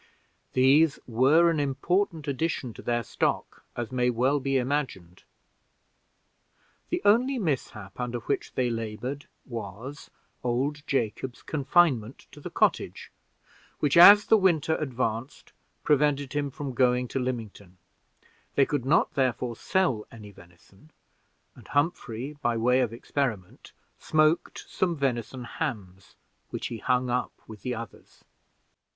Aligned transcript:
These 0.53 0.97
were 1.05 1.51
an 1.51 1.59
important 1.59 2.27
addition 2.27 2.73
to 2.73 2.81
their 2.81 3.03
stock, 3.03 3.63
as 3.77 3.91
may 3.91 4.09
well 4.09 4.39
be 4.39 4.57
imagined. 4.57 5.21
The 6.89 7.03
only 7.05 7.37
mishap 7.37 7.99
under 7.99 8.17
which 8.21 8.53
they 8.55 8.71
labored 8.71 9.27
was, 9.45 10.09
old 10.43 10.81
Jacob's 10.87 11.43
confinement 11.43 12.25
to 12.31 12.39
the 12.41 12.49
cottage, 12.49 13.11
which, 13.79 13.95
as 13.95 14.25
the 14.25 14.37
winter 14.39 14.75
advanced, 14.77 15.53
prevented 15.83 16.33
him 16.33 16.49
from 16.49 16.73
going 16.73 17.07
to 17.09 17.19
Lymington; 17.19 17.77
they 18.55 18.65
could 18.65 18.85
not, 18.85 19.13
therefore, 19.13 19.55
sell 19.55 20.07
any 20.11 20.31
venison; 20.31 20.89
and 21.53 21.67
Humphrey, 21.67 22.35
by 22.41 22.57
way 22.57 22.79
of 22.79 22.91
experiment, 22.91 23.71
smoked 23.99 24.65
some 24.67 24.95
venison 24.95 25.43
hams, 25.43 26.15
which 26.49 26.69
he 26.69 26.79
hung 26.79 27.11
up 27.11 27.33
with 27.45 27.61
the 27.61 27.75
others. 27.75 28.23